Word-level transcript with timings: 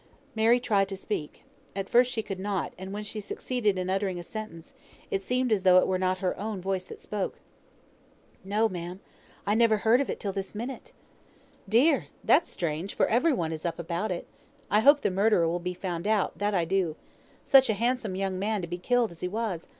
Mary 0.33 0.59
tried 0.59 0.89
to 0.89 0.97
speak; 0.97 1.43
at 1.75 1.87
first 1.87 2.11
she 2.11 2.23
could 2.23 2.39
not, 2.39 2.73
and 2.75 2.91
when 2.91 3.03
she 3.03 3.19
succeeded 3.19 3.77
in 3.77 3.87
uttering 3.87 4.17
a 4.19 4.23
sentence, 4.23 4.73
it 5.11 5.21
seemed 5.21 5.51
as 5.51 5.61
though 5.61 5.77
it 5.77 5.85
were 5.85 5.99
not 5.99 6.17
her 6.25 6.35
own 6.39 6.59
voice 6.59 6.83
that 6.83 6.99
spoke. 6.99 7.37
"No, 8.43 8.67
ma'am, 8.67 8.99
I 9.45 9.53
never 9.53 9.77
heard 9.77 10.01
of 10.01 10.09
it 10.09 10.19
till 10.19 10.33
this 10.33 10.55
minute." 10.55 10.91
"Dear! 11.69 12.07
that's 12.23 12.49
strange, 12.49 12.95
for 12.95 13.05
every 13.09 13.31
one 13.33 13.51
is 13.51 13.63
up 13.63 13.77
about 13.77 14.11
it. 14.11 14.25
I 14.71 14.79
hope 14.79 15.01
the 15.01 15.11
murderer 15.11 15.47
will 15.47 15.59
be 15.59 15.75
found 15.75 16.07
out, 16.07 16.35
that 16.39 16.55
I 16.55 16.65
do. 16.65 16.95
Such 17.45 17.69
a 17.69 17.75
handsome 17.75 18.15
young 18.15 18.39
man 18.39 18.63
to 18.63 18.67
be 18.67 18.79
killed 18.79 19.11
as 19.11 19.19
he 19.19 19.27
was. 19.27 19.67